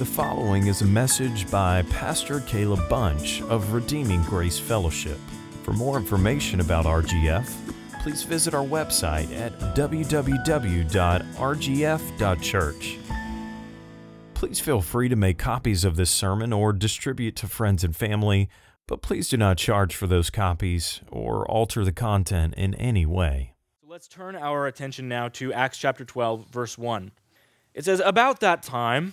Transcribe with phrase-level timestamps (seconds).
[0.00, 5.18] The following is a message by Pastor Caleb Bunch of Redeeming Grace Fellowship.
[5.62, 7.46] For more information about RGF,
[8.02, 10.88] please visit our website at www.rgf.church.
[14.32, 18.48] Please feel free to make copies of this sermon or distribute to friends and family,
[18.86, 23.52] but please do not charge for those copies or alter the content in any way.
[23.86, 27.12] Let's turn our attention now to Acts chapter 12, verse 1.
[27.74, 29.12] It says, About that time,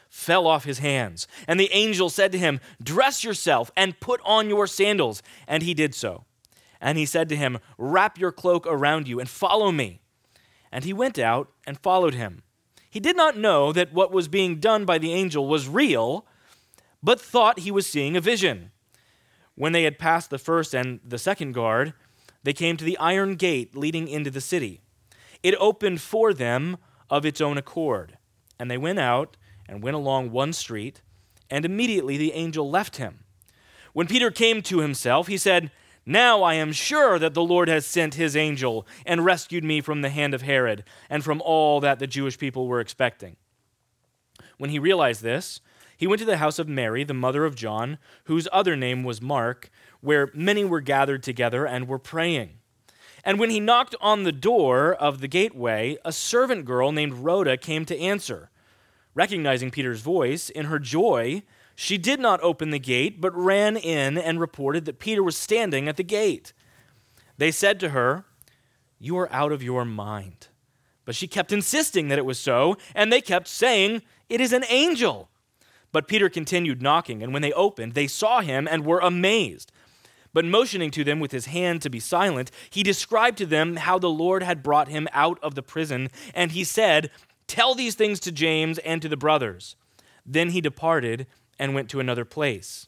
[0.11, 1.25] fell off his hands.
[1.47, 5.23] And the angel said to him, Dress yourself and put on your sandals.
[5.47, 6.25] And he did so.
[6.81, 10.01] And he said to him, Wrap your cloak around you and follow me.
[10.71, 12.43] And he went out and followed him.
[12.89, 16.25] He did not know that what was being done by the angel was real,
[17.01, 18.71] but thought he was seeing a vision.
[19.55, 21.93] When they had passed the first and the second guard,
[22.43, 24.81] they came to the iron gate leading into the city.
[25.41, 26.77] It opened for them
[27.09, 28.17] of its own accord,
[28.59, 29.37] and they went out
[29.71, 31.01] and went along one street,
[31.49, 33.21] and immediately the angel left him.
[33.93, 35.71] When Peter came to himself, he said,
[36.05, 40.01] Now I am sure that the Lord has sent his angel and rescued me from
[40.01, 43.37] the hand of Herod and from all that the Jewish people were expecting.
[44.57, 45.61] When he realized this,
[45.95, 49.21] he went to the house of Mary, the mother of John, whose other name was
[49.21, 49.69] Mark,
[50.01, 52.57] where many were gathered together and were praying.
[53.23, 57.55] And when he knocked on the door of the gateway, a servant girl named Rhoda
[57.55, 58.49] came to answer.
[59.13, 61.43] Recognizing Peter's voice, in her joy,
[61.75, 65.87] she did not open the gate, but ran in and reported that Peter was standing
[65.87, 66.53] at the gate.
[67.37, 68.25] They said to her,
[68.99, 70.47] You are out of your mind.
[71.05, 74.63] But she kept insisting that it was so, and they kept saying, It is an
[74.69, 75.29] angel.
[75.91, 79.71] But Peter continued knocking, and when they opened, they saw him and were amazed.
[80.33, 83.99] But motioning to them with his hand to be silent, he described to them how
[83.99, 87.11] the Lord had brought him out of the prison, and he said,
[87.51, 89.75] Tell these things to James and to the brothers.
[90.25, 91.27] Then he departed
[91.59, 92.87] and went to another place.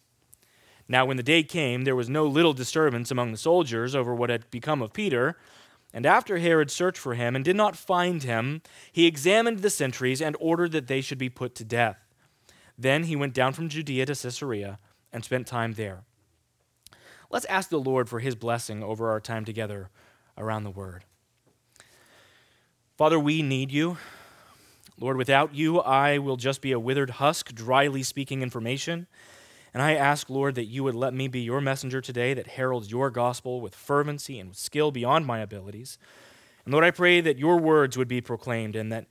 [0.87, 4.29] Now, when the day came, there was no little disturbance among the soldiers over what
[4.29, 5.35] had become of Peter.
[5.93, 10.21] And after Herod searched for him and did not find him, he examined the sentries
[10.21, 11.97] and ordered that they should be put to death.
[12.77, 14.79] Then he went down from Judea to Caesarea
[15.11, 16.05] and spent time there.
[17.29, 19.89] Let's ask the Lord for his blessing over our time together
[20.37, 21.03] around the word.
[22.95, 23.97] Father, we need you.
[24.99, 29.07] Lord, without you, I will just be a withered husk, dryly speaking information.
[29.73, 32.91] And I ask, Lord, that you would let me be your messenger today that heralds
[32.91, 35.97] your gospel with fervency and with skill beyond my abilities.
[36.65, 39.07] And Lord, I pray that your words would be proclaimed and that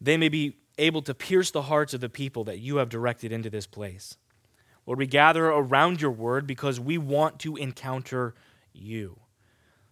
[0.00, 3.32] they may be able to pierce the hearts of the people that you have directed
[3.32, 4.16] into this place.
[4.86, 8.34] Lord, we gather around your word because we want to encounter
[8.72, 9.18] you.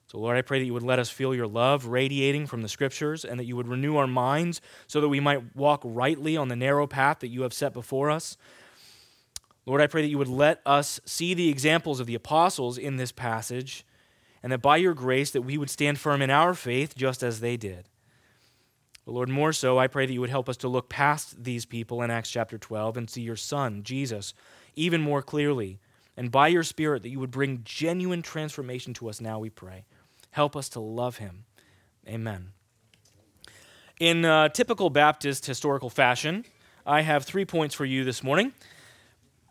[0.09, 2.69] So, Lord, I pray that you would let us feel your love radiating from the
[2.69, 6.49] scriptures and that you would renew our minds so that we might walk rightly on
[6.49, 8.37] the narrow path that you have set before us.
[9.67, 12.99] Lord, I pray that you would let us see the examples of the apostles in
[12.99, 13.85] this passage
[14.45, 17.41] and that by your grace that we would stand firm in our faith just as
[17.41, 17.89] they did.
[19.05, 21.65] But Lord, more so, I pray that you would help us to look past these
[21.65, 24.35] people in Acts chapter 12 and see your Son, Jesus,
[24.77, 25.81] even more clearly.
[26.17, 29.85] And by your Spirit, that you would bring genuine transformation to us now, we pray.
[30.37, 31.47] Help us to love him.
[32.07, 32.51] Amen.
[33.99, 36.45] In uh, typical Baptist historical fashion,
[36.85, 38.53] I have three points for you this morning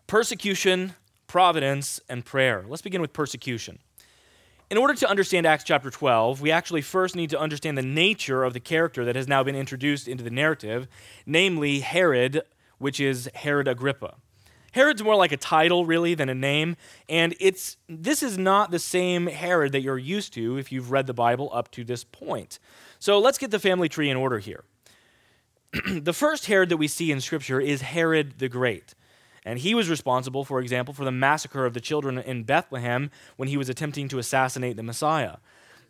[0.05, 0.93] persecution,
[1.25, 2.65] providence, and prayer.
[2.67, 3.79] Let's begin with persecution.
[4.69, 8.43] In order to understand Acts chapter 12, we actually first need to understand the nature
[8.43, 10.87] of the character that has now been introduced into the narrative,
[11.25, 12.43] namely Herod,
[12.77, 14.17] which is Herod Agrippa.
[14.75, 16.75] Herod's more like a title, really, than a name.
[17.07, 21.07] And it's this is not the same Herod that you're used to if you've read
[21.07, 22.59] the Bible up to this point.
[22.99, 24.65] So let's get the family tree in order here.
[25.89, 28.95] the first Herod that we see in Scripture is Herod the Great.
[29.45, 33.47] And he was responsible, for example, for the massacre of the children in Bethlehem when
[33.47, 35.37] he was attempting to assassinate the Messiah.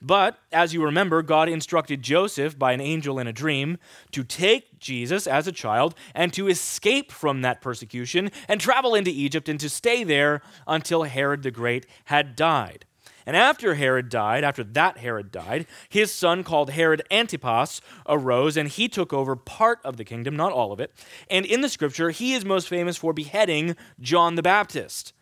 [0.01, 3.77] But, as you remember, God instructed Joseph by an angel in a dream
[4.11, 9.11] to take Jesus as a child and to escape from that persecution and travel into
[9.11, 12.85] Egypt and to stay there until Herod the Great had died.
[13.25, 18.69] And after Herod died, after that Herod died, his son called Herod Antipas arose and
[18.69, 20.91] he took over part of the kingdom, not all of it.
[21.29, 25.13] And in the scripture, he is most famous for beheading John the Baptist.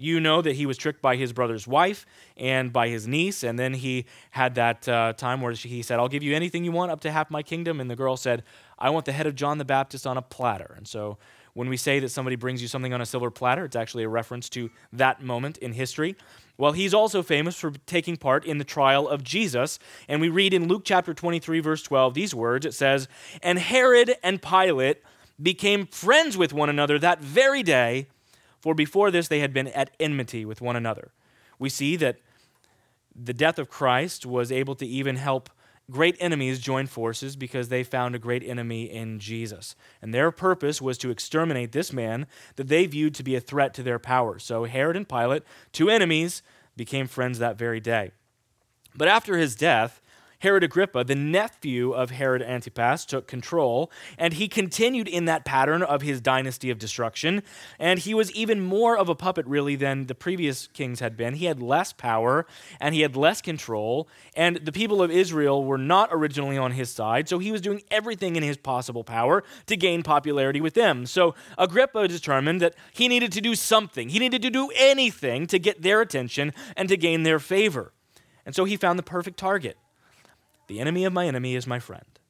[0.00, 2.06] You know that he was tricked by his brother's wife
[2.38, 6.08] and by his niece, and then he had that uh, time where he said, I'll
[6.08, 7.80] give you anything you want up to half my kingdom.
[7.80, 8.42] And the girl said,
[8.78, 10.72] I want the head of John the Baptist on a platter.
[10.74, 11.18] And so
[11.52, 14.08] when we say that somebody brings you something on a silver platter, it's actually a
[14.08, 16.16] reference to that moment in history.
[16.56, 19.78] Well, he's also famous for taking part in the trial of Jesus.
[20.08, 23.06] And we read in Luke chapter 23, verse 12, these words it says,
[23.42, 25.02] And Herod and Pilate
[25.42, 28.08] became friends with one another that very day,
[28.60, 31.12] for before this they had been at enmity with one another.
[31.58, 32.18] We see that
[33.14, 35.50] the death of Christ was able to even help
[35.90, 39.74] great enemies join forces because they found a great enemy in Jesus.
[40.00, 42.26] And their purpose was to exterminate this man
[42.56, 44.38] that they viewed to be a threat to their power.
[44.38, 45.42] So Herod and Pilate,
[45.72, 46.42] two enemies,
[46.76, 48.12] became friends that very day.
[48.94, 50.00] But after his death,
[50.40, 55.82] Herod Agrippa, the nephew of Herod Antipas, took control, and he continued in that pattern
[55.82, 57.42] of his dynasty of destruction.
[57.78, 61.34] And he was even more of a puppet, really, than the previous kings had been.
[61.34, 62.46] He had less power
[62.80, 66.90] and he had less control, and the people of Israel were not originally on his
[66.90, 71.04] side, so he was doing everything in his possible power to gain popularity with them.
[71.04, 75.58] So Agrippa determined that he needed to do something, he needed to do anything to
[75.58, 77.92] get their attention and to gain their favor.
[78.46, 79.76] And so he found the perfect target.
[80.70, 82.20] The enemy of my enemy is my friend.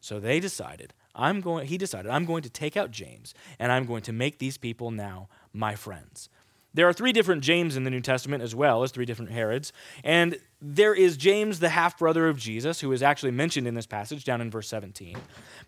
[0.00, 3.86] So they decided, I'm going he decided, I'm going to take out James and I'm
[3.86, 6.28] going to make these people now my friends.
[6.72, 9.72] There are three different James in the New Testament as well as three different Herods.
[10.04, 13.86] And there is James, the half brother of Jesus, who is actually mentioned in this
[13.86, 15.16] passage down in verse 17.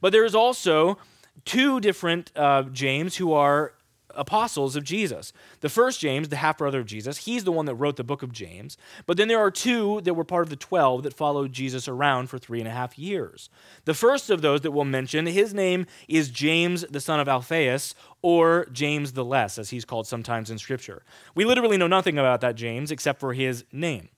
[0.00, 0.98] But there is also
[1.44, 3.72] two different uh, James who are
[4.14, 5.32] apostles of Jesus.
[5.60, 8.22] The first James, the half brother of Jesus, he's the one that wrote the book
[8.22, 8.76] of James.
[9.06, 12.28] But then there are two that were part of the 12 that followed Jesus around
[12.28, 13.50] for three and a half years.
[13.84, 17.94] The first of those that we'll mention, his name is James, the son of Alphaeus,
[18.22, 21.02] or James the Less, as he's called sometimes in Scripture.
[21.34, 24.08] We literally know nothing about that James except for his name.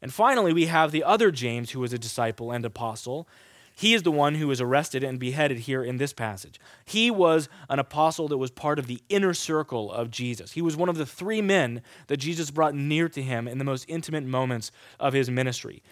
[0.00, 3.28] And finally, we have the other James, who was a disciple and apostle.
[3.74, 6.60] He is the one who was arrested and beheaded here in this passage.
[6.84, 10.52] He was an apostle that was part of the inner circle of Jesus.
[10.52, 13.64] He was one of the three men that Jesus brought near to him in the
[13.64, 14.70] most intimate moments
[15.00, 15.82] of his ministry.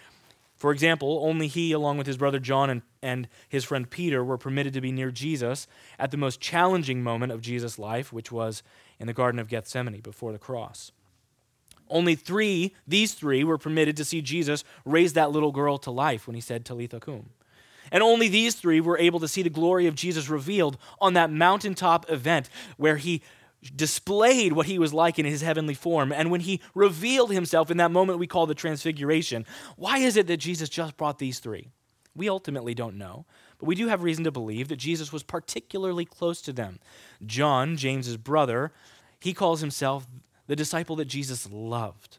[0.56, 4.36] For example, only he, along with his brother John and, and his friend Peter, were
[4.36, 5.66] permitted to be near Jesus
[5.98, 8.62] at the most challenging moment of Jesus' life, which was
[8.98, 10.92] in the Garden of Gethsemane before the cross.
[11.88, 16.26] Only three, these three, were permitted to see Jesus raise that little girl to life
[16.26, 17.30] when he said, Talitha cum.
[17.90, 21.30] And only these three were able to see the glory of Jesus revealed on that
[21.30, 23.22] mountaintop event where he
[23.74, 26.12] displayed what he was like in his heavenly form.
[26.12, 29.44] And when he revealed himself in that moment we call the transfiguration,
[29.76, 31.68] why is it that Jesus just brought these three?
[32.14, 33.26] We ultimately don't know,
[33.58, 36.80] but we do have reason to believe that Jesus was particularly close to them.
[37.24, 38.72] John, James's brother,
[39.20, 40.06] he calls himself
[40.46, 42.18] the disciple that Jesus loved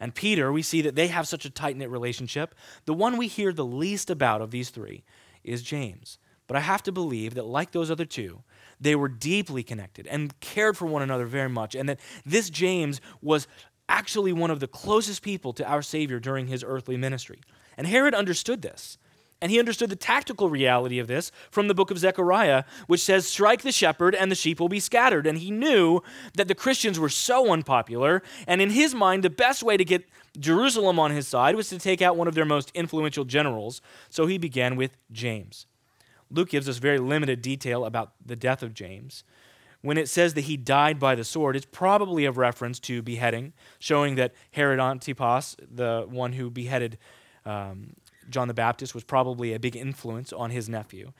[0.00, 2.54] and Peter, we see that they have such a tight knit relationship.
[2.86, 5.04] The one we hear the least about of these three
[5.44, 6.18] is James.
[6.46, 8.42] But I have to believe that, like those other two,
[8.80, 13.00] they were deeply connected and cared for one another very much, and that this James
[13.22, 13.46] was
[13.88, 17.40] actually one of the closest people to our Savior during his earthly ministry.
[17.76, 18.98] And Herod understood this.
[19.42, 23.26] And he understood the tactical reality of this from the book of Zechariah, which says,
[23.26, 25.26] Strike the shepherd, and the sheep will be scattered.
[25.26, 26.02] And he knew
[26.34, 28.22] that the Christians were so unpopular.
[28.46, 30.06] And in his mind, the best way to get
[30.38, 33.80] Jerusalem on his side was to take out one of their most influential generals.
[34.08, 35.66] So he began with James.
[36.30, 39.24] Luke gives us very limited detail about the death of James.
[39.82, 43.54] When it says that he died by the sword, it's probably a reference to beheading,
[43.78, 46.98] showing that Herod Antipas, the one who beheaded
[47.46, 47.94] um,
[48.28, 51.12] John the Baptist was probably a big influence on his nephew.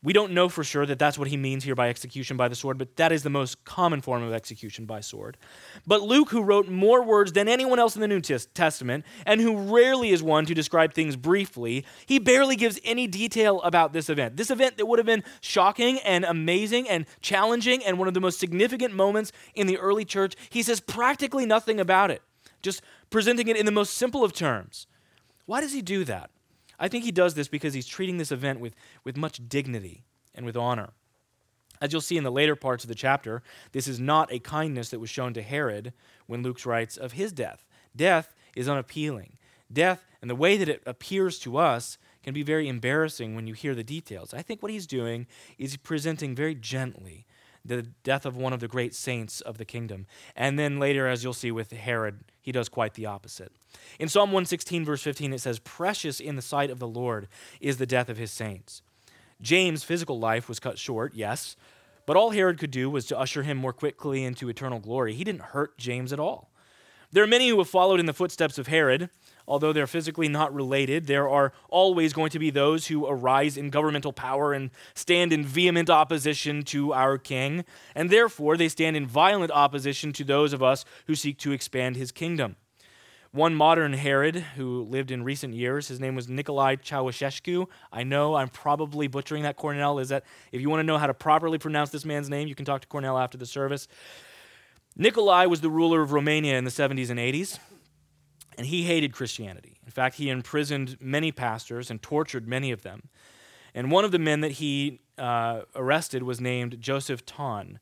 [0.00, 2.54] We don't know for sure that that's what he means here by execution by the
[2.54, 5.36] sword, but that is the most common form of execution by sword.
[5.88, 9.56] But Luke, who wrote more words than anyone else in the New Testament, and who
[9.56, 14.36] rarely is one to describe things briefly, he barely gives any detail about this event.
[14.36, 18.20] This event that would have been shocking and amazing and challenging and one of the
[18.20, 22.22] most significant moments in the early church, he says practically nothing about it,
[22.62, 24.86] just presenting it in the most simple of terms.
[25.46, 26.30] Why does he do that?
[26.78, 30.04] I think he does this because he's treating this event with, with much dignity
[30.34, 30.90] and with honor.
[31.80, 33.42] As you'll see in the later parts of the chapter,
[33.72, 35.92] this is not a kindness that was shown to Herod
[36.26, 37.66] when Luke writes of his death.
[37.94, 39.38] Death is unappealing.
[39.72, 43.54] Death, and the way that it appears to us, can be very embarrassing when you
[43.54, 44.34] hear the details.
[44.34, 47.26] I think what he's doing is presenting very gently
[47.64, 50.06] the death of one of the great saints of the kingdom.
[50.34, 53.52] And then later, as you'll see with Herod, he does quite the opposite.
[53.98, 57.28] In Psalm 116, verse 15, it says, Precious in the sight of the Lord
[57.60, 58.82] is the death of his saints.
[59.40, 61.56] James' physical life was cut short, yes,
[62.06, 65.14] but all Herod could do was to usher him more quickly into eternal glory.
[65.14, 66.50] He didn't hurt James at all.
[67.12, 69.10] There are many who have followed in the footsteps of Herod.
[69.48, 73.70] Although they're physically not related, there are always going to be those who arise in
[73.70, 77.64] governmental power and stand in vehement opposition to our king,
[77.94, 81.96] and therefore they stand in violent opposition to those of us who seek to expand
[81.96, 82.56] his kingdom.
[83.32, 87.68] One modern Herod who lived in recent years, his name was Nikolai Ceausescu.
[87.90, 89.98] I know I'm probably butchering that, Cornell.
[89.98, 92.54] Is that if you want to know how to properly pronounce this man's name, you
[92.54, 93.88] can talk to Cornell after the service.
[94.96, 97.58] Nikolai was the ruler of Romania in the 70s and 80s,
[98.58, 99.78] and he hated Christianity.
[99.86, 103.08] In fact, he imprisoned many pastors and tortured many of them.
[103.72, 107.78] And one of the men that he uh, arrested was named Joseph Ton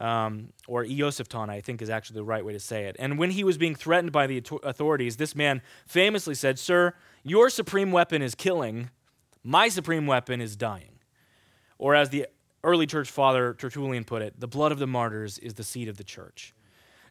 [0.00, 2.96] um, or Iosif Ton, I think is actually the right way to say it.
[2.98, 7.48] And when he was being threatened by the authorities, this man famously said, Sir, your
[7.48, 8.90] supreme weapon is killing,
[9.44, 10.98] my supreme weapon is dying.
[11.78, 12.26] Or as the
[12.64, 15.98] early church father Tertullian put it, the blood of the martyrs is the seed of
[15.98, 16.52] the church.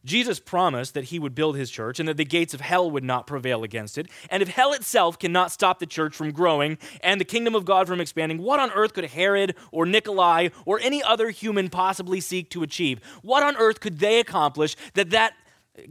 [0.04, 3.04] Jesus promised that he would build his church and that the gates of hell would
[3.04, 4.08] not prevail against it.
[4.30, 7.86] And if hell itself cannot stop the church from growing and the kingdom of God
[7.86, 12.50] from expanding, what on earth could Herod or Nikolai or any other human possibly seek
[12.50, 13.00] to achieve?
[13.22, 15.34] What on earth could they accomplish that that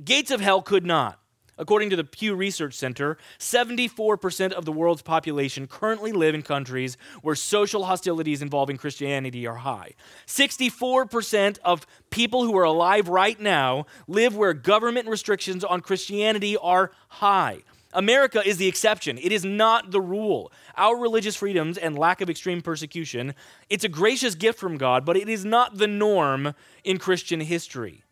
[0.03, 1.18] gates of hell could not?
[1.59, 6.97] According to the Pew Research Center, 74% of the world's population currently live in countries
[7.21, 9.91] where social hostilities involving Christianity are high.
[10.25, 16.91] 64% of people who are alive right now live where government restrictions on Christianity are
[17.09, 17.59] high.
[17.91, 19.17] America is the exception.
[19.17, 20.53] It is not the rule.
[20.77, 23.33] Our religious freedoms and lack of extreme persecution,
[23.69, 26.53] it's a gracious gift from God, but it is not the norm
[26.85, 28.03] in Christian history.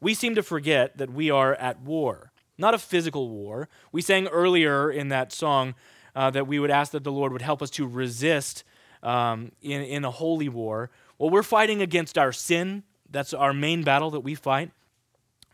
[0.00, 3.68] We seem to forget that we are at war not a physical war.
[3.92, 5.74] We sang earlier in that song
[6.14, 8.64] uh, that we would ask that the Lord would help us to resist
[9.02, 10.90] um, in, in a holy war.
[11.18, 12.82] Well, we're fighting against our sin.
[13.10, 14.70] That's our main battle that we fight.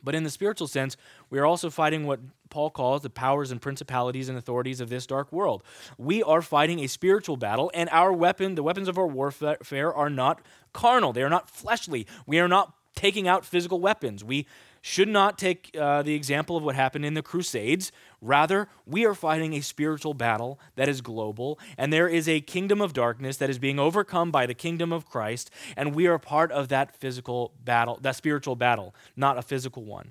[0.05, 0.97] But in the spiritual sense,
[1.31, 5.07] we are also fighting what Paul calls the powers and principalities and authorities of this
[5.07, 5.63] dark world.
[5.97, 10.11] We are fighting a spiritual battle, and our weapon, the weapons of our warfare, are
[10.11, 10.43] not
[10.73, 11.13] carnal.
[11.13, 12.07] They are not fleshly.
[12.27, 14.25] We are not taking out physical weapons.
[14.25, 14.47] We
[14.83, 17.93] should not take uh, the example of what happened in the Crusades.
[18.21, 22.81] Rather, we are fighting a spiritual battle that is global, and there is a kingdom
[22.81, 26.51] of darkness that is being overcome by the kingdom of Christ, and we are part
[26.51, 30.11] of that physical battle, that spiritual battle, not a physical one.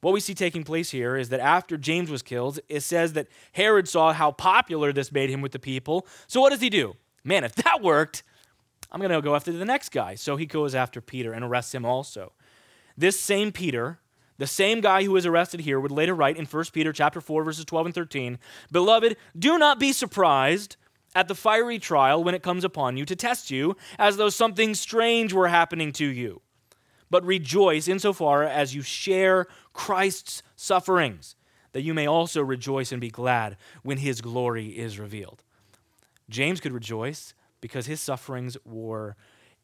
[0.00, 3.26] What we see taking place here is that after James was killed, it says that
[3.52, 6.06] Herod saw how popular this made him with the people.
[6.28, 6.94] So what does he do?
[7.24, 8.22] Man, if that worked,
[8.92, 10.14] I'm going to go after the next guy.
[10.14, 12.32] So he goes after Peter and arrests him also.
[12.96, 13.98] This same Peter
[14.38, 17.44] the same guy who was arrested here would later write in 1 Peter chapter 4
[17.44, 18.38] verses 12 and 13,
[18.70, 20.76] "Beloved, do not be surprised
[21.14, 24.74] at the fiery trial when it comes upon you to test you as though something
[24.74, 26.42] strange were happening to you.
[27.10, 31.36] But rejoice insofar as you share Christ's sufferings,
[31.72, 35.44] that you may also rejoice and be glad when his glory is revealed."
[36.28, 39.14] James could rejoice because his sufferings were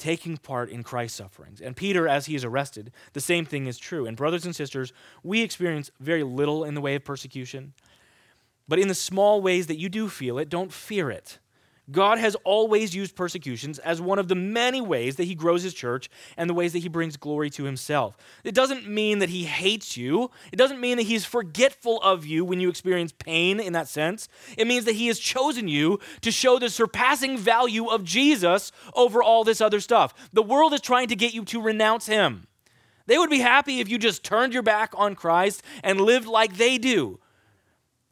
[0.01, 1.61] taking part in Christ's sufferings.
[1.61, 4.07] And Peter, as he is arrested, the same thing is true.
[4.07, 4.93] And, brothers and sisters,
[5.23, 7.75] we experience very little in the way of persecution.
[8.67, 11.39] But in the small ways that you do feel it, don't fear it.
[11.91, 15.75] God has always used persecutions as one of the many ways that he grows his
[15.75, 18.17] church and the ways that he brings glory to himself.
[18.45, 20.31] It doesn't mean that he hates you.
[20.53, 24.29] It doesn't mean that he's forgetful of you when you experience pain in that sense.
[24.57, 29.23] It means that he has chosen you to show the surpassing value of Jesus over
[29.23, 30.15] all this other stuff.
[30.33, 32.47] The world is trying to get you to renounce him.
[33.07, 36.57] They would be happy if you just turned your back on Christ and lived like
[36.57, 37.19] they do.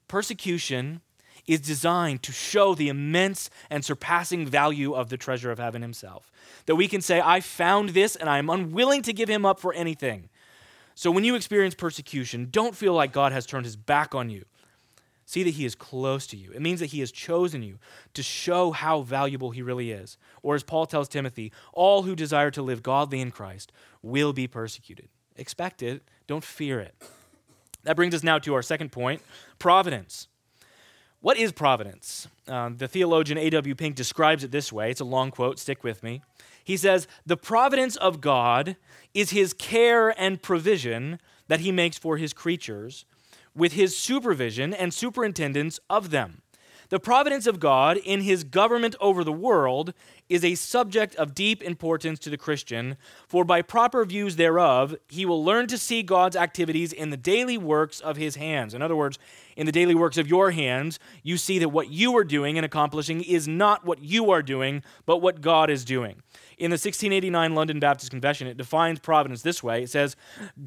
[0.08, 1.02] Persecution
[1.48, 6.30] is designed to show the immense and surpassing value of the treasure of heaven himself.
[6.66, 9.58] That we can say, I found this and I am unwilling to give him up
[9.58, 10.28] for anything.
[10.94, 14.44] So when you experience persecution, don't feel like God has turned his back on you.
[15.24, 16.52] See that he is close to you.
[16.52, 17.78] It means that he has chosen you
[18.14, 20.16] to show how valuable he really is.
[20.42, 23.70] Or as Paul tells Timothy, all who desire to live godly in Christ
[24.02, 25.08] will be persecuted.
[25.36, 26.94] Expect it, don't fear it.
[27.84, 29.22] That brings us now to our second point
[29.58, 30.28] providence.
[31.20, 32.28] What is providence?
[32.46, 33.74] Uh, the theologian A.W.
[33.74, 34.90] Pink describes it this way.
[34.90, 36.22] It's a long quote, stick with me.
[36.62, 38.76] He says, The providence of God
[39.14, 43.04] is his care and provision that he makes for his creatures,
[43.54, 46.42] with his supervision and superintendence of them.
[46.90, 49.92] The providence of God in his government over the world
[50.30, 55.26] is a subject of deep importance to the Christian, for by proper views thereof, he
[55.26, 58.72] will learn to see God's activities in the daily works of his hands.
[58.72, 59.18] In other words,
[59.54, 62.64] in the daily works of your hands, you see that what you are doing and
[62.64, 66.22] accomplishing is not what you are doing, but what God is doing.
[66.58, 69.84] In the 1689 London Baptist Confession, it defines providence this way.
[69.84, 70.16] It says,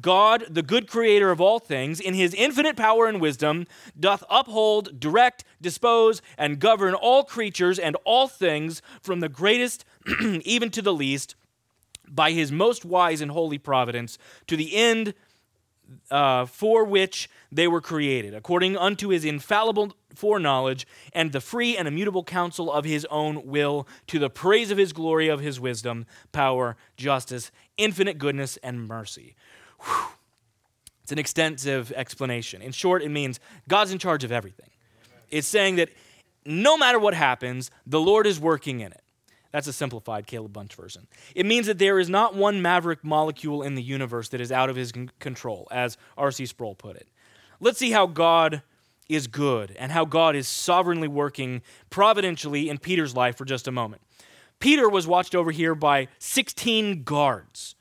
[0.00, 3.66] God, the good creator of all things, in his infinite power and wisdom,
[3.98, 9.84] doth uphold, direct, dispose, and govern all creatures and all things from the greatest
[10.44, 11.34] even to the least
[12.08, 15.12] by his most wise and holy providence to the end
[16.10, 21.88] uh, for which they were created, according unto his infallible foreknowledge and the free and
[21.88, 26.06] immutable counsel of his own will, to the praise of his glory, of his wisdom,
[26.32, 29.34] power, justice, infinite goodness, and mercy.
[29.80, 30.08] Whew.
[31.02, 32.62] It's an extensive explanation.
[32.62, 34.70] In short, it means God's in charge of everything.
[35.30, 35.90] It's saying that
[36.44, 39.01] no matter what happens, the Lord is working in it.
[39.52, 41.06] That's a simplified Caleb Bunch version.
[41.34, 44.70] It means that there is not one maverick molecule in the universe that is out
[44.70, 46.46] of his control, as R.C.
[46.46, 47.08] Sproul put it.
[47.60, 48.62] Let's see how God
[49.08, 53.72] is good and how God is sovereignly working providentially in Peter's life for just a
[53.72, 54.02] moment.
[54.58, 57.74] Peter was watched over here by 16 guards.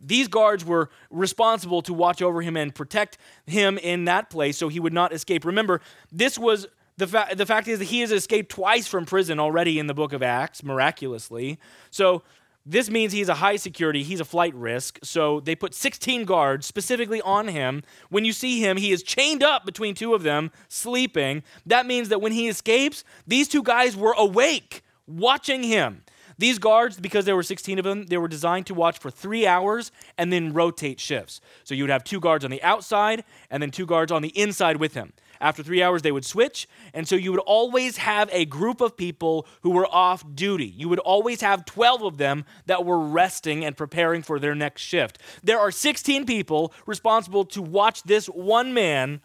[0.00, 4.68] These guards were responsible to watch over him and protect him in that place so
[4.68, 5.44] he would not escape.
[5.44, 6.66] Remember, this was
[6.98, 9.94] the, fa- the fact is that he has escaped twice from prison already in the
[9.94, 11.58] book of Acts, miraculously.
[11.90, 12.22] So
[12.64, 14.98] this means he's a high security, he's a flight risk.
[15.02, 17.82] So they put 16 guards specifically on him.
[18.08, 21.42] When you see him, he is chained up between two of them, sleeping.
[21.66, 26.02] That means that when he escapes, these two guys were awake, watching him.
[26.38, 29.46] These guards, because there were 16 of them, they were designed to watch for three
[29.46, 31.40] hours and then rotate shifts.
[31.64, 34.36] So you would have two guards on the outside and then two guards on the
[34.36, 35.12] inside with him.
[35.42, 36.68] After three hours, they would switch.
[36.94, 40.66] And so you would always have a group of people who were off duty.
[40.66, 44.82] You would always have 12 of them that were resting and preparing for their next
[44.82, 45.18] shift.
[45.42, 49.20] There are 16 people responsible to watch this one man,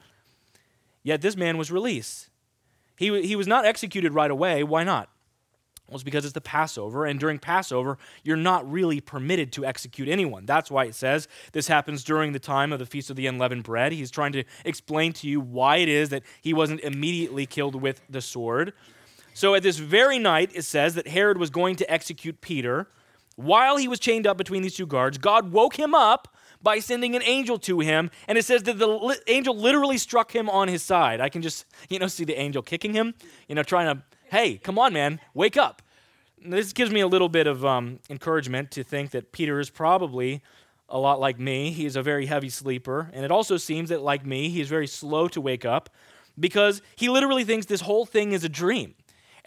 [1.03, 2.29] yet this man was released.
[2.97, 4.63] He, he was not executed right away.
[4.63, 5.09] Why not?
[5.87, 10.09] Well, it's because it's the Passover, and during Passover, you're not really permitted to execute
[10.09, 10.45] anyone.
[10.45, 13.63] That's why it says this happens during the time of the Feast of the Unleavened
[13.63, 13.93] Bread.
[13.93, 18.01] He's trying to explain to you why it is that he wasn't immediately killed with
[18.09, 18.73] the sword.
[19.33, 22.87] So at this very night, it says that Herod was going to execute Peter.
[23.37, 26.27] While he was chained up between these two guards, God woke him up
[26.61, 30.35] by sending an angel to him, and it says that the li- angel literally struck
[30.35, 31.21] him on his side.
[31.21, 33.13] I can just, you know, see the angel kicking him,
[33.47, 35.81] you know, trying to hey, come on, man, wake up.
[36.45, 40.41] This gives me a little bit of um, encouragement to think that Peter is probably
[40.89, 41.71] a lot like me.
[41.71, 43.09] He is a very heavy sleeper.
[43.13, 45.89] And it also seems that, like me, he is very slow to wake up
[46.39, 48.93] because he literally thinks this whole thing is a dream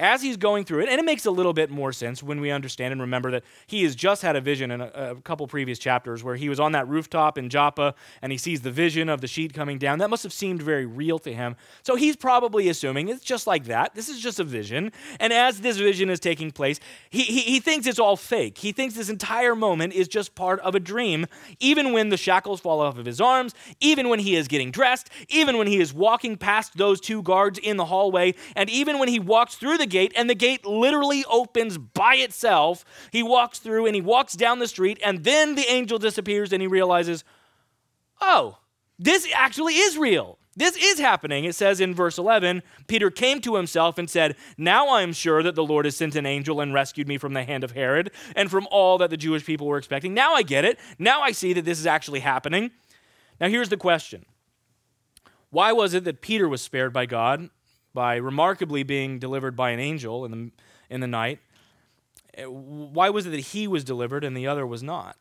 [0.01, 2.51] as he's going through it, and it makes a little bit more sense when we
[2.51, 5.79] understand and remember that he has just had a vision in a, a, couple previous
[5.79, 9.21] chapters where he was on that rooftop in Joppa and he sees the vision of
[9.21, 9.99] the sheet coming down.
[9.99, 11.55] That must have seemed very real to him.
[11.83, 13.95] So he's probably assuming it's just like that.
[13.95, 14.91] This is just a vision.
[15.21, 18.57] And as this vision is taking place, he, he, he thinks it's all fake.
[18.57, 21.27] He thinks this entire moment is just part of a dream,
[21.61, 25.11] even when the shackles fall off of his arms, even when he is getting dressed,
[25.29, 29.09] even when he is walking past those two guards in the hallway, and even when
[29.09, 32.85] he walks through the gate and the gate literally opens by itself.
[33.13, 36.63] He walks through and he walks down the street, and then the angel disappears and
[36.63, 37.25] he realizes,
[38.21, 38.59] oh,
[38.99, 40.39] this actually is real.
[40.57, 41.45] This is happening.
[41.45, 45.43] It says in verse 11 Peter came to himself and said, Now I am sure
[45.43, 48.11] that the Lord has sent an angel and rescued me from the hand of Herod
[48.37, 50.13] and from all that the Jewish people were expecting.
[50.13, 50.79] Now I get it.
[50.99, 52.73] Now I see that this is actually happening.
[53.41, 54.27] Now here's the question
[55.51, 57.49] Why was it that Peter was spared by God
[57.95, 60.51] by remarkably being delivered by an angel in the,
[60.89, 61.41] in the night.
[62.35, 65.17] Eh, why was it that he was delivered and the other was not?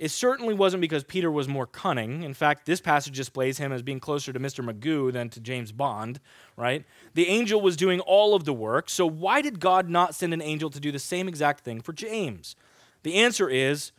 [0.00, 2.22] It certainly wasn't because Peter was more cunning.
[2.22, 4.64] In fact, this passage displays him as being closer to Mr.
[4.64, 6.20] Magoo than to James Bond,
[6.56, 6.86] right?
[7.12, 10.40] The angel was doing all of the work, so why did God not send an
[10.40, 12.56] angel to do the same exact thing for James?
[13.02, 13.92] The answer is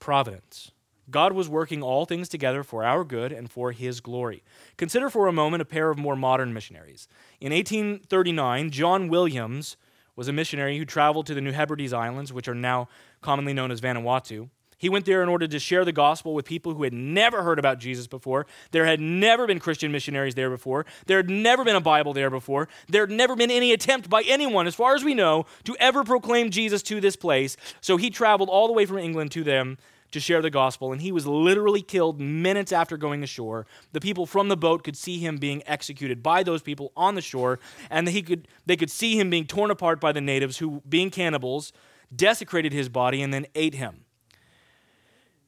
[0.00, 0.72] providence.
[1.10, 4.42] God was working all things together for our good and for his glory.
[4.76, 7.08] Consider for a moment a pair of more modern missionaries.
[7.40, 9.76] In 1839, John Williams
[10.16, 12.88] was a missionary who traveled to the New Hebrides Islands, which are now
[13.20, 14.50] commonly known as Vanuatu.
[14.80, 17.58] He went there in order to share the gospel with people who had never heard
[17.58, 18.46] about Jesus before.
[18.70, 20.86] There had never been Christian missionaries there before.
[21.04, 22.66] There had never been a Bible there before.
[22.88, 26.02] There had never been any attempt by anyone, as far as we know, to ever
[26.02, 27.58] proclaim Jesus to this place.
[27.82, 29.76] So he traveled all the way from England to them
[30.12, 33.66] to share the gospel, and he was literally killed minutes after going ashore.
[33.92, 37.20] The people from the boat could see him being executed by those people on the
[37.20, 40.82] shore, and he could, they could see him being torn apart by the natives who,
[40.88, 41.72] being cannibals,
[42.14, 44.04] desecrated his body and then ate him.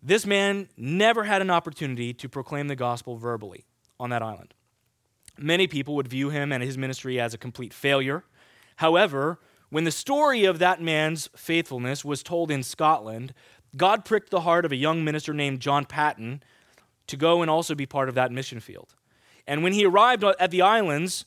[0.03, 3.67] This man never had an opportunity to proclaim the gospel verbally
[4.01, 4.55] on that island.
[5.39, 8.25] Many people would view him and his ministry as a complete failure.
[8.77, 9.39] However,
[9.71, 13.33] when the story of that man's faithfulness was told in Scotland,
[13.77, 16.43] God pricked the heart of a young minister named John Paton
[17.07, 18.95] to go and also be part of that mission field.
[19.47, 21.25] And when he arrived at the islands,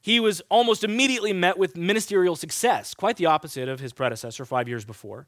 [0.00, 4.68] he was almost immediately met with ministerial success, quite the opposite of his predecessor five
[4.68, 5.26] years before.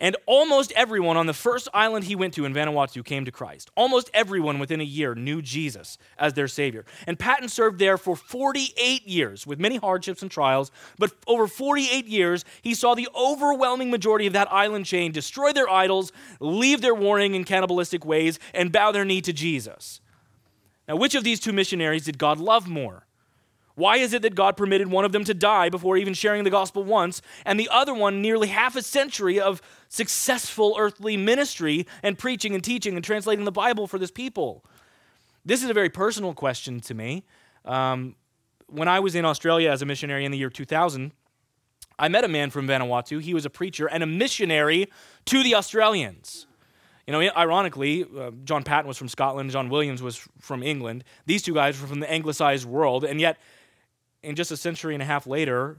[0.00, 3.70] And almost everyone on the first island he went to in Vanuatu came to Christ.
[3.76, 6.84] Almost everyone within a year knew Jesus as their Savior.
[7.06, 10.70] And Paton served there for 48 years with many hardships and trials.
[10.98, 15.68] But over 48 years, he saw the overwhelming majority of that island chain destroy their
[15.68, 20.00] idols, leave their warring and cannibalistic ways, and bow their knee to Jesus.
[20.88, 23.06] Now, which of these two missionaries did God love more?
[23.74, 26.50] Why is it that God permitted one of them to die before even sharing the
[26.50, 32.18] gospel once, and the other one nearly half a century of successful earthly ministry and
[32.18, 34.64] preaching and teaching and translating the Bible for this people?
[35.44, 37.24] This is a very personal question to me.
[37.64, 38.14] Um,
[38.66, 41.12] when I was in Australia as a missionary in the year 2000,
[41.98, 43.20] I met a man from Vanuatu.
[43.20, 44.88] He was a preacher and a missionary
[45.26, 46.46] to the Australians.
[47.06, 51.04] You know, ironically, uh, John Paton was from Scotland, John Williams was from England.
[51.26, 53.38] These two guys were from the anglicized world, and yet
[54.24, 55.78] and just a century and a half later,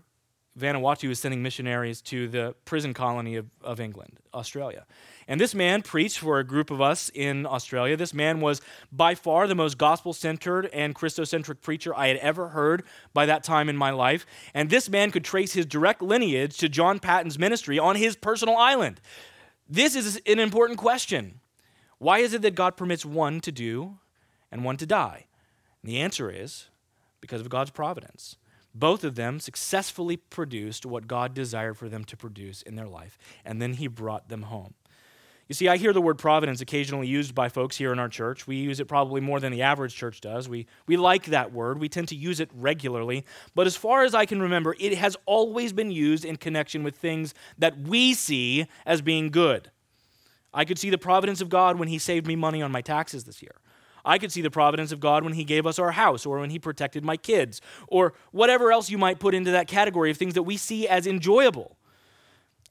[0.60, 4.86] Vanuatu is sending missionaries to the prison colony of, of England, Australia.
[5.28, 7.98] And this man preached for a group of us in Australia.
[7.98, 12.50] This man was by far the most gospel centered and Christocentric preacher I had ever
[12.50, 14.26] heard by that time in my life.
[14.54, 18.56] And this man could trace his direct lineage to John Paton's ministry on his personal
[18.56, 19.02] island.
[19.68, 21.40] This is an important question.
[21.98, 23.98] Why is it that God permits one to do
[24.52, 25.26] and one to die?
[25.82, 26.68] And the answer is
[27.24, 28.36] because of God's providence.
[28.76, 33.18] Both of them successfully produced what God desired for them to produce in their life,
[33.46, 34.74] and then He brought them home.
[35.48, 38.46] You see, I hear the word providence occasionally used by folks here in our church.
[38.46, 40.50] We use it probably more than the average church does.
[40.50, 43.24] We, we like that word, we tend to use it regularly.
[43.56, 46.98] But as far as I can remember, it has always been used in connection with
[46.98, 49.72] things that we see as being good.
[50.54, 53.24] I could see the providence of God when He saved me money on my taxes
[53.24, 53.56] this year.
[54.06, 56.50] I could see the providence of God when He gave us our house, or when
[56.50, 60.34] He protected my kids, or whatever else you might put into that category of things
[60.34, 61.78] that we see as enjoyable.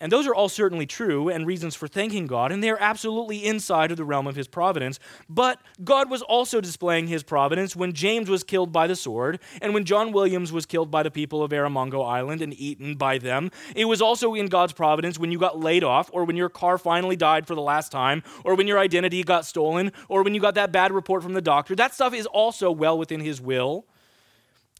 [0.02, 3.46] And those are all certainly true and reasons for thanking God, and they are absolutely
[3.46, 4.98] inside of the realm of His providence.
[5.28, 9.72] But God was also displaying His providence when James was killed by the sword, and
[9.72, 13.52] when John Williams was killed by the people of Erromango Island and eaten by them.
[13.76, 16.78] It was also in God's providence when you got laid off, or when your car
[16.78, 20.40] finally died for the last time, or when your identity got stolen, or when you
[20.40, 21.76] got that bad report from the doctor.
[21.76, 23.86] That stuff is also well within His will.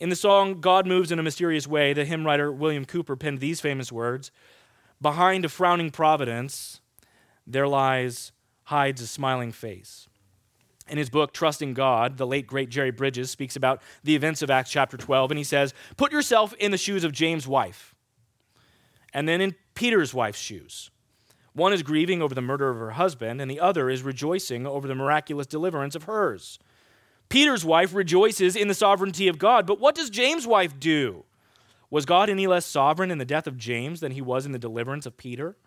[0.00, 3.38] In the song God Moves in a Mysterious Way, the hymn writer William Cowper penned
[3.38, 4.32] these famous words.
[5.02, 6.80] Behind a frowning providence,
[7.44, 8.30] there lies,
[8.64, 10.08] hides a smiling face.
[10.88, 14.50] In his book, Trusting God, the late great Jerry Bridges speaks about the events of
[14.50, 17.96] Acts chapter 12, and he says, Put yourself in the shoes of James' wife,
[19.12, 20.90] and then in Peter's wife's shoes.
[21.52, 24.86] One is grieving over the murder of her husband, and the other is rejoicing over
[24.86, 26.60] the miraculous deliverance of hers.
[27.28, 31.24] Peter's wife rejoices in the sovereignty of God, but what does James' wife do?
[31.92, 34.58] Was God any less sovereign in the death of James than he was in the
[34.58, 35.58] deliverance of Peter?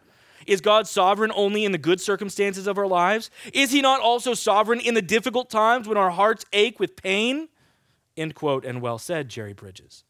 [0.48, 3.30] Is God sovereign only in the good circumstances of our lives?
[3.54, 7.48] Is he not also sovereign in the difficult times when our hearts ache with pain?
[8.18, 10.04] End quote, and well said, Jerry Bridges.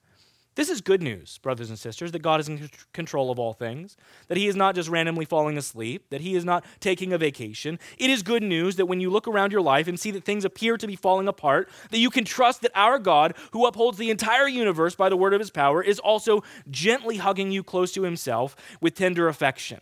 [0.55, 3.97] This is good news, brothers and sisters, that God is in control of all things,
[4.29, 7.77] that He is not just randomly falling asleep, that He is not taking a vacation.
[7.97, 10.45] It is good news that when you look around your life and see that things
[10.45, 14.09] appear to be falling apart, that you can trust that our God, who upholds the
[14.09, 16.41] entire universe by the word of His power, is also
[16.71, 19.81] gently hugging you close to Himself with tender affection.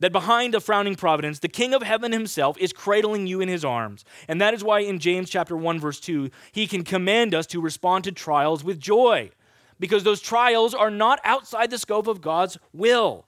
[0.00, 3.66] That behind a frowning providence, the King of heaven himself is cradling you in his
[3.66, 4.02] arms.
[4.28, 7.60] And that is why in James chapter 1 verse 2, he can command us to
[7.60, 9.30] respond to trials with joy
[9.80, 13.26] because those trials are not outside the scope of God's will.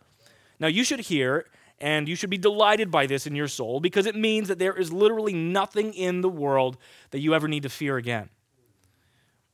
[0.61, 1.47] Now, you should hear
[1.81, 4.75] and you should be delighted by this in your soul because it means that there
[4.75, 6.77] is literally nothing in the world
[7.11, 8.29] that you ever need to fear again.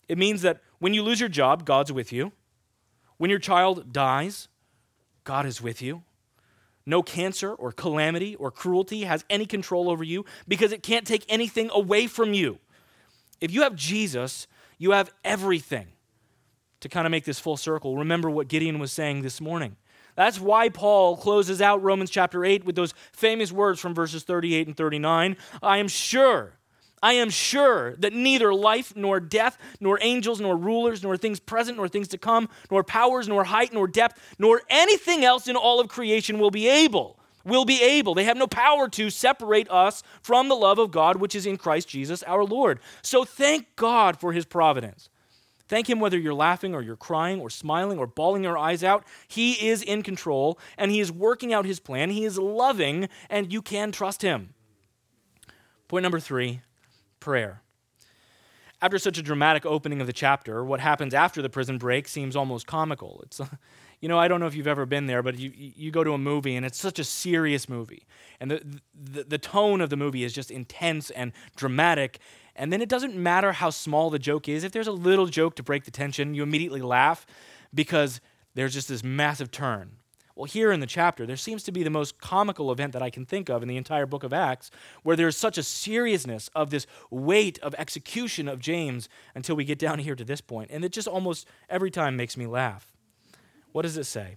[0.09, 2.33] It means that when you lose your job, God's with you.
[3.17, 4.49] When your child dies,
[5.25, 6.03] God is with you.
[6.85, 11.25] No cancer or calamity or cruelty has any control over you because it can't take
[11.29, 12.59] anything away from you.
[13.41, 14.47] If you have Jesus,
[14.79, 15.89] you have everything.
[16.81, 19.77] To kind of make this full circle, remember what Gideon was saying this morning.
[20.15, 24.67] That's why Paul closes out Romans chapter 8 with those famous words from verses 38
[24.67, 25.37] and 39.
[25.63, 26.59] I am sure,
[27.03, 31.77] I am sure that neither life nor death, nor angels, nor rulers, nor things present,
[31.77, 35.81] nor things to come, nor powers, nor height, nor depth, nor anything else in all
[35.81, 37.19] of creation will be able.
[37.45, 38.15] Will be able.
[38.15, 41.57] They have no power to separate us from the love of God which is in
[41.57, 42.81] Christ Jesus our Lord.
[43.03, 45.09] So thank God for his providence.
[45.69, 49.05] Thank Him whether you're laughing or you're crying or smiling or bawling your eyes out.
[49.29, 52.11] He is in control and He is working out His plan.
[52.11, 54.55] He is loving and you can trust Him.
[55.87, 56.63] Point number three
[57.21, 57.63] prayer.
[58.81, 62.37] After such a dramatic opening of the chapter, what happens after the prison break seems
[62.37, 63.21] almost comical.
[63.25, 63.41] It's,
[64.01, 66.13] you know, I don't know if you've ever been there, but you, you go to
[66.13, 68.07] a movie and it's such a serious movie.
[68.41, 72.19] And the, the, the tone of the movie is just intense and dramatic.
[72.55, 74.63] And then it doesn't matter how small the joke is.
[74.63, 77.27] If there's a little joke to break the tension, you immediately laugh
[77.75, 78.21] because
[78.55, 79.93] there's just this massive turn.
[80.39, 83.11] Well, here in the chapter, there seems to be the most comical event that I
[83.11, 84.71] can think of in the entire book of Acts,
[85.03, 89.81] where there's such a seriousness of this weight of execution of James until we get
[89.81, 90.71] down here to this point.
[90.73, 92.98] And it just almost every time makes me laugh.
[93.73, 94.37] What does it say?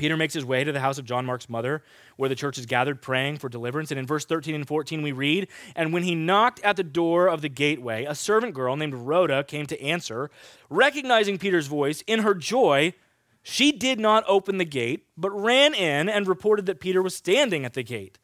[0.00, 1.82] Peter makes his way to the house of John Mark's mother,
[2.16, 3.90] where the church is gathered praying for deliverance.
[3.90, 7.28] And in verse 13 and 14, we read And when he knocked at the door
[7.28, 10.30] of the gateway, a servant girl named Rhoda came to answer.
[10.70, 12.94] Recognizing Peter's voice, in her joy,
[13.42, 17.66] she did not open the gate, but ran in and reported that Peter was standing
[17.66, 18.18] at the gate.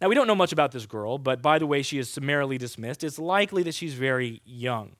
[0.00, 2.58] Now, we don't know much about this girl, but by the way she is summarily
[2.58, 4.96] dismissed, it's likely that she's very young.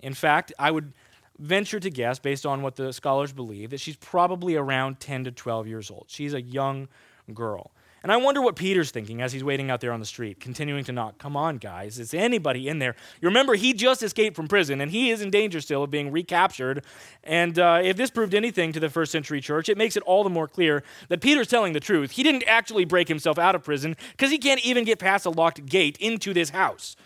[0.00, 0.94] In fact, I would
[1.42, 5.32] venture to guess, based on what the scholars believe, that she's probably around 10 to
[5.32, 6.06] 12 years old.
[6.08, 6.88] She's a young
[7.34, 7.72] girl.
[8.02, 10.82] And I wonder what Peter's thinking as he's waiting out there on the street, continuing
[10.84, 11.18] to knock.
[11.18, 12.96] Come on, guys, is anybody in there?
[13.20, 16.10] You remember, he just escaped from prison, and he is in danger still of being
[16.10, 16.84] recaptured.
[17.22, 20.24] And uh, if this proved anything to the first century church, it makes it all
[20.24, 22.12] the more clear that Peter's telling the truth.
[22.12, 25.30] He didn't actually break himself out of prison because he can't even get past a
[25.30, 26.96] locked gate into this house.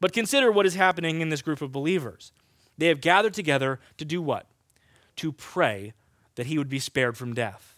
[0.00, 2.32] But consider what is happening in this group of believers.
[2.78, 4.46] They have gathered together to do what?
[5.16, 5.94] To pray
[6.34, 7.76] that he would be spared from death.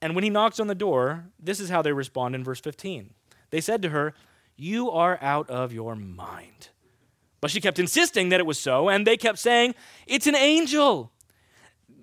[0.00, 3.10] And when he knocks on the door, this is how they respond in verse 15.
[3.50, 4.14] They said to her,
[4.56, 6.68] You are out of your mind.
[7.40, 9.74] But she kept insisting that it was so, and they kept saying,
[10.06, 11.12] It's an angel.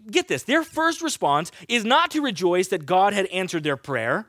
[0.09, 4.25] Get this, their first response is not to rejoice that God had answered their prayer.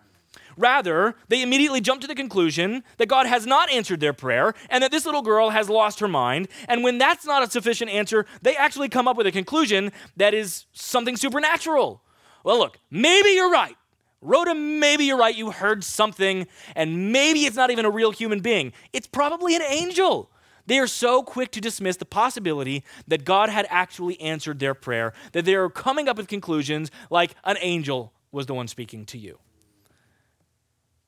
[0.57, 4.83] Rather, they immediately jump to the conclusion that God has not answered their prayer and
[4.83, 6.49] that this little girl has lost her mind.
[6.68, 10.35] And when that's not a sufficient answer, they actually come up with a conclusion that
[10.35, 12.03] is something supernatural.
[12.44, 13.77] Well, look, maybe you're right.
[14.20, 15.35] Rhoda, maybe you're right.
[15.35, 18.73] You heard something, and maybe it's not even a real human being.
[18.92, 20.31] It's probably an angel.
[20.66, 25.12] They are so quick to dismiss the possibility that God had actually answered their prayer
[25.33, 29.18] that they are coming up with conclusions like an angel was the one speaking to
[29.18, 29.38] you.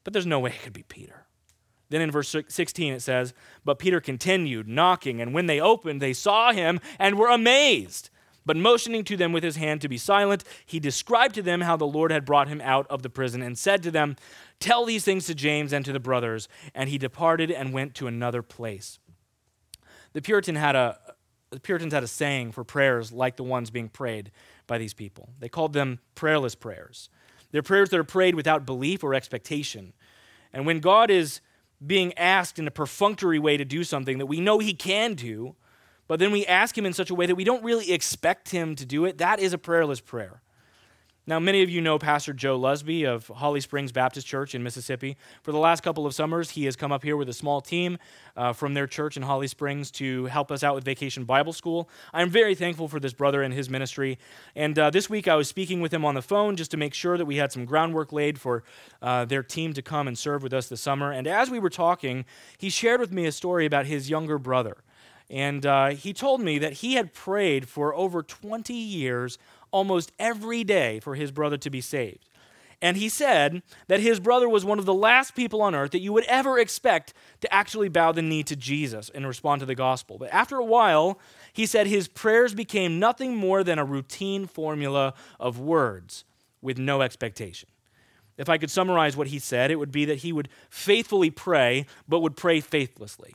[0.07, 1.27] But there's no way it could be Peter.
[1.89, 6.13] Then in verse 16 it says, But Peter continued knocking, and when they opened, they
[6.13, 8.11] saw him and were amazed.
[8.45, 11.77] But motioning to them with his hand to be silent, he described to them how
[11.77, 14.15] the Lord had brought him out of the prison and said to them,
[14.61, 16.47] Tell these things to James and to the brothers.
[16.73, 19.01] And he departed and went to another place.
[20.13, 21.01] The Puritan had a
[21.51, 24.31] the Puritans had a saying for prayers like the ones being prayed
[24.69, 25.31] by these people.
[25.41, 27.09] They called them prayerless prayers.
[27.51, 29.93] They're prayers that are prayed without belief or expectation.
[30.57, 31.43] And when God is
[31.87, 35.55] being asked in a perfunctory way to do something that we know He can do,
[36.09, 38.75] but then we ask Him in such a way that we don't really expect Him
[38.77, 40.41] to do it, that is a prayerless prayer.
[41.29, 45.17] Now, many of you know Pastor Joe Lusby of Holly Springs Baptist Church in Mississippi.
[45.43, 47.99] For the last couple of summers, he has come up here with a small team
[48.37, 51.89] uh, from their church in Holly Springs to help us out with Vacation Bible School.
[52.15, 54.21] I'm very thankful for this brother and his ministry.
[54.55, 56.95] And uh, this week, I was speaking with him on the phone just to make
[56.95, 58.63] sure that we had some groundwork laid for
[59.03, 61.11] uh, their team to come and serve with us this summer.
[61.11, 62.25] And as we were talking,
[62.57, 64.77] he shared with me a story about his younger brother.
[65.29, 69.39] And uh, he told me that he had prayed for over 20 years
[69.77, 72.31] almost every day for his brother to be saved.
[72.81, 76.01] And he said that his brother was one of the last people on earth that
[76.01, 77.13] you would ever expect
[77.43, 80.17] to actually bow the knee to Jesus and respond to the gospel.
[80.17, 81.19] But after a while,
[81.53, 86.25] he said his prayers became nothing more than a routine formula of words
[86.63, 87.69] with no expectation.
[88.39, 91.85] If I could summarize what he said, it would be that he would faithfully pray,
[92.09, 93.35] but would pray faithlessly.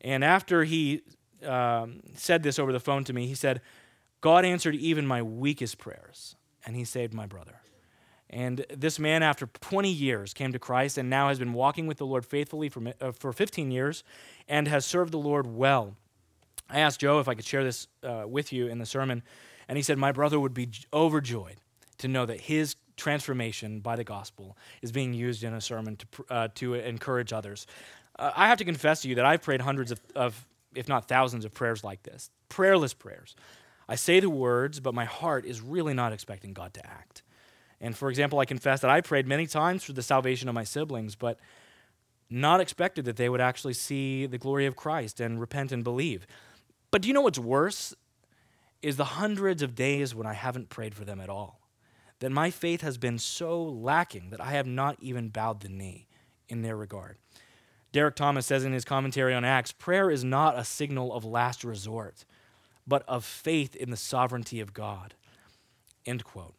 [0.00, 1.02] And after he
[1.44, 3.60] um, said this over the phone to me, he said,
[4.24, 6.34] God answered even my weakest prayers,
[6.64, 7.60] and he saved my brother.
[8.30, 11.98] And this man, after 20 years, came to Christ and now has been walking with
[11.98, 14.02] the Lord faithfully for, uh, for 15 years
[14.48, 15.94] and has served the Lord well.
[16.70, 19.22] I asked Joe if I could share this uh, with you in the sermon,
[19.68, 21.56] and he said, My brother would be overjoyed
[21.98, 26.06] to know that his transformation by the gospel is being used in a sermon to,
[26.30, 27.66] uh, to encourage others.
[28.18, 31.08] Uh, I have to confess to you that I've prayed hundreds of, of, if not
[31.08, 33.36] thousands, of prayers like this prayerless prayers.
[33.88, 37.22] I say the words, but my heart is really not expecting God to act.
[37.80, 40.64] And for example, I confess that I prayed many times for the salvation of my
[40.64, 41.38] siblings, but
[42.30, 46.26] not expected that they would actually see the glory of Christ and repent and believe.
[46.90, 47.94] But do you know what's worse?
[48.80, 51.60] Is the hundreds of days when I haven't prayed for them at all.
[52.20, 56.06] That my faith has been so lacking that I have not even bowed the knee
[56.48, 57.18] in their regard.
[57.92, 61.64] Derek Thomas says in his commentary on Acts prayer is not a signal of last
[61.64, 62.24] resort,
[62.86, 65.14] but of faith in the sovereignty of God.
[66.06, 66.54] End quote.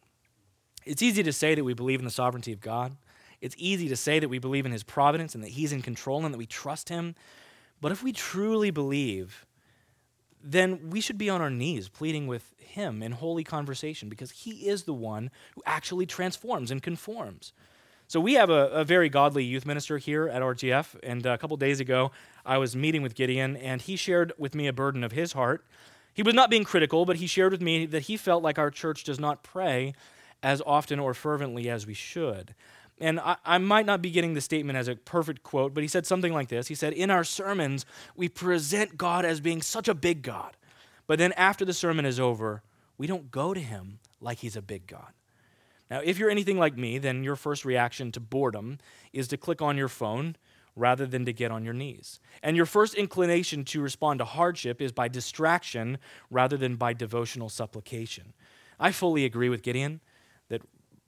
[0.84, 2.96] It's easy to say that we believe in the sovereignty of God.
[3.40, 6.24] It's easy to say that we believe in his providence and that he's in control
[6.24, 7.14] and that we trust him.
[7.80, 9.46] But if we truly believe,
[10.42, 14.68] then we should be on our knees pleading with him in holy conversation because he
[14.68, 17.52] is the one who actually transforms and conforms.
[18.08, 21.56] So we have a, a very godly youth minister here at RGF, and a couple
[21.56, 22.12] days ago
[22.44, 25.66] I was meeting with Gideon, and he shared with me a burden of his heart.
[26.16, 28.70] He was not being critical, but he shared with me that he felt like our
[28.70, 29.92] church does not pray
[30.42, 32.54] as often or fervently as we should.
[32.98, 35.88] And I, I, might not be getting the statement as a perfect quote, but he
[35.88, 36.68] said something like this.
[36.68, 37.84] He said, In our sermons,
[38.16, 40.56] we present God as being such a big God.
[41.06, 42.62] But then after the sermon is over,
[42.96, 45.12] we don't go to him like he's a big God.
[45.90, 48.78] Now, if you're anything like me, then your first reaction to boredom
[49.12, 50.36] is to click on your phone
[50.76, 52.20] rather than to get on your knees.
[52.42, 55.98] And your first inclination to respond to hardship is by distraction
[56.30, 58.34] rather than by devotional supplication.
[58.78, 60.00] I fully agree with Gideon
[60.48, 60.60] that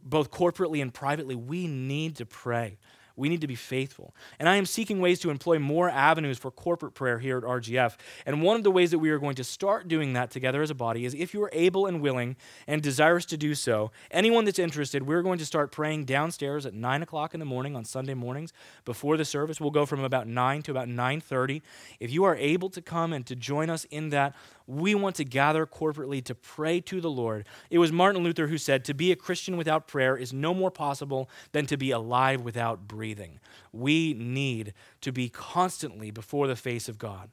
[0.03, 2.79] both corporately and privately, we need to pray.
[3.19, 4.15] We need to be faithful.
[4.39, 7.97] And I am seeking ways to employ more avenues for corporate prayer here at RGF.
[8.25, 10.71] And one of the ways that we are going to start doing that together as
[10.71, 14.45] a body is if you are able and willing and desirous to do so, anyone
[14.45, 17.85] that's interested, we're going to start praying downstairs at 9 o'clock in the morning on
[17.85, 18.53] Sunday mornings
[18.85, 19.61] before the service.
[19.61, 21.63] We'll go from about 9 to about 9.30.
[22.01, 24.35] If you are able to come and to join us in that,
[24.69, 27.47] we want to gather corporately to pray to the Lord.
[27.71, 30.71] It was Martin Luther who said, To be a Christian without prayer is no more
[30.71, 33.41] possible than to be alive without breathing.
[33.73, 37.31] We need to be constantly before the face of God.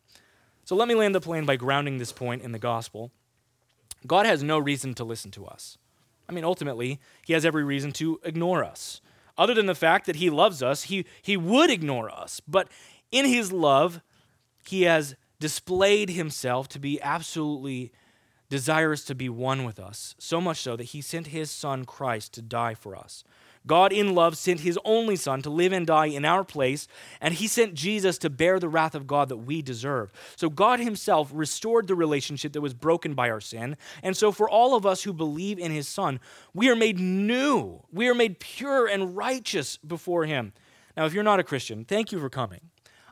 [0.63, 3.11] So let me land the plane by grounding this point in the gospel.
[4.07, 5.77] God has no reason to listen to us.
[6.29, 9.01] I mean, ultimately, He has every reason to ignore us.
[9.37, 12.41] Other than the fact that He loves us, He, he would ignore us.
[12.47, 12.69] But
[13.11, 13.99] in His love,
[14.65, 17.91] He has displayed himself to be absolutely
[18.49, 22.33] desirous to be one with us, so much so that he sent his son Christ
[22.33, 23.23] to die for us.
[23.67, 26.87] God, in love, sent his only Son to live and die in our place,
[27.19, 30.11] and he sent Jesus to bear the wrath of God that we deserve.
[30.35, 33.75] So, God himself restored the relationship that was broken by our sin.
[34.03, 36.19] And so, for all of us who believe in his Son,
[36.53, 37.81] we are made new.
[37.91, 40.53] We are made pure and righteous before him.
[40.95, 42.69] Now, if you're not a Christian, thank you for coming.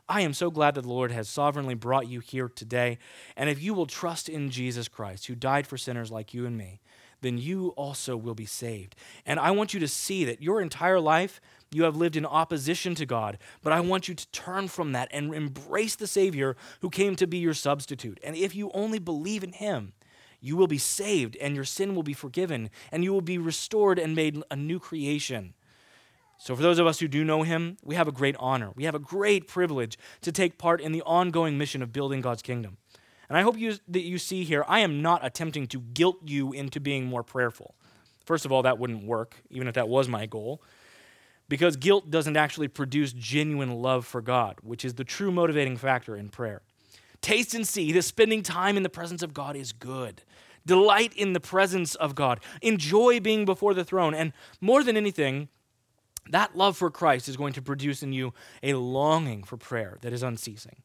[0.08, 2.98] I am so glad that the Lord has sovereignly brought you here today.
[3.36, 6.58] And if you will trust in Jesus Christ, who died for sinners like you and
[6.58, 6.80] me,
[7.22, 8.96] then you also will be saved.
[9.24, 11.40] And I want you to see that your entire life
[11.72, 15.08] you have lived in opposition to God, but I want you to turn from that
[15.10, 18.20] and embrace the Savior who came to be your substitute.
[18.22, 19.94] And if you only believe in Him,
[20.40, 23.98] you will be saved and your sin will be forgiven and you will be restored
[23.98, 25.54] and made a new creation.
[26.38, 28.70] So, for those of us who do know him, we have a great honor.
[28.74, 32.42] We have a great privilege to take part in the ongoing mission of building God's
[32.42, 32.76] kingdom.
[33.28, 36.52] And I hope you, that you see here, I am not attempting to guilt you
[36.52, 37.74] into being more prayerful.
[38.24, 40.62] First of all, that wouldn't work, even if that was my goal,
[41.48, 46.16] because guilt doesn't actually produce genuine love for God, which is the true motivating factor
[46.16, 46.62] in prayer.
[47.20, 50.22] Taste and see that spending time in the presence of God is good.
[50.66, 52.40] Delight in the presence of God.
[52.62, 54.14] Enjoy being before the throne.
[54.14, 55.48] And more than anything,
[56.30, 58.32] that love for Christ is going to produce in you
[58.62, 60.76] a longing for prayer that is unceasing.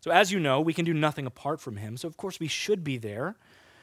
[0.00, 1.96] So, as you know, we can do nothing apart from Him.
[1.96, 3.36] So, of course, we should be there.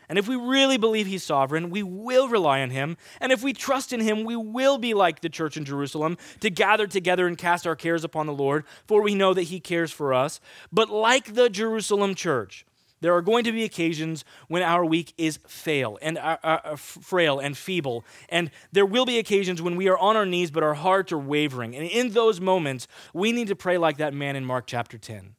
[0.07, 2.97] And if we really believe He's sovereign, we will rely on Him.
[3.19, 6.49] And if we trust in Him, we will be like the church in Jerusalem to
[6.49, 9.91] gather together and cast our cares upon the Lord, for we know that He cares
[9.91, 10.39] for us.
[10.71, 12.65] But like the Jerusalem church,
[13.01, 16.75] there are going to be occasions when our week is fail and uh, uh, uh
[16.75, 20.63] frail and feeble, and there will be occasions when we are on our knees but
[20.63, 21.75] our hearts are wavering.
[21.75, 25.35] And in those moments, we need to pray like that man in Mark chapter 10.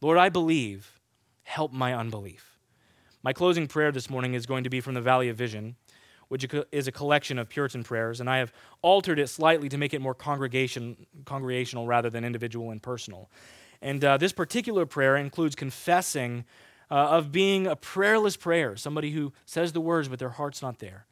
[0.00, 1.00] Lord, I believe,
[1.42, 2.58] help my unbelief.
[3.22, 5.74] My closing prayer this morning is going to be from the Valley of Vision,
[6.28, 9.92] which is a collection of Puritan prayers, and I have altered it slightly to make
[9.92, 13.28] it more congregation, congregational rather than individual and personal.
[13.82, 16.44] And uh, this particular prayer includes confessing
[16.90, 20.78] uh, of being a prayerless prayer, somebody who says the words but their heart's not
[20.78, 21.06] there.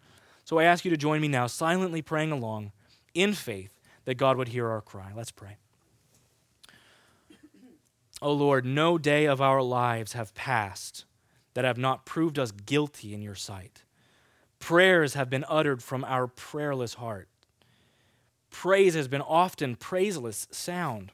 [0.45, 2.72] So I ask you to join me now, silently praying along
[3.14, 5.12] in faith that God would hear our cry.
[5.14, 5.57] Let's pray.
[8.22, 11.05] O oh Lord, no day of our lives have passed
[11.55, 13.83] that have not proved us guilty in your sight.
[14.59, 17.29] Prayers have been uttered from our prayerless heart.
[18.51, 21.12] Praise has been often praiseless sound.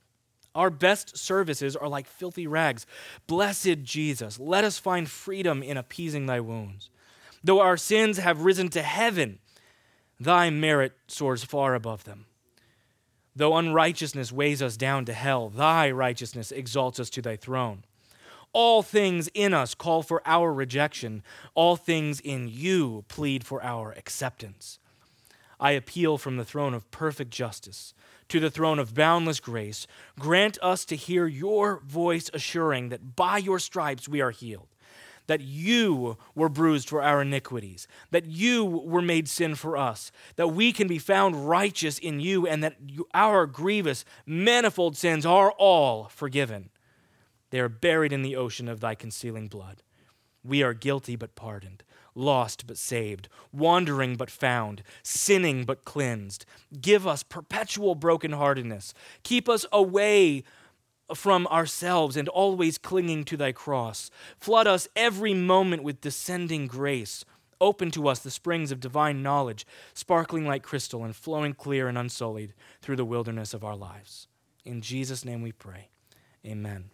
[0.55, 2.87] Our best services are like filthy rags.
[3.27, 6.91] Blessed Jesus, let us find freedom in appeasing thy wounds.
[7.43, 9.39] Though our sins have risen to heaven,
[10.21, 12.27] thy merit soars far above them.
[13.35, 17.85] Though unrighteousness weighs us down to hell, thy righteousness exalts us to thy throne.
[18.53, 21.23] All things in us call for our rejection,
[21.55, 24.79] all things in you plead for our acceptance.
[25.59, 27.95] I appeal from the throne of perfect justice
[28.33, 29.87] to the throne of boundless grace.
[30.19, 34.69] Grant us to hear your voice assuring that by your stripes we are healed
[35.29, 40.49] that you were bruised for our iniquities, that you were made sin for us, that
[40.49, 45.53] we can be found righteous in you, and that you, our grievous, manifold sins are
[45.53, 46.71] all forgiven.
[47.51, 49.85] They are buried in the ocean of thy concealing blood.
[50.43, 51.85] We are guilty but pardoned,
[52.15, 56.45] lost but saved, wandering but found, sinning but cleansed.
[56.81, 58.93] Give us perpetual brokenheartedness.
[59.23, 60.45] Keep us away
[61.15, 64.11] from ourselves and always clinging to thy cross.
[64.39, 67.25] Flood us every moment with descending grace.
[67.61, 71.97] Open to us the springs of divine knowledge, sparkling like crystal and flowing clear and
[71.97, 74.27] unsullied through the wilderness of our lives.
[74.65, 75.89] In Jesus' name we pray.
[76.45, 76.91] Amen.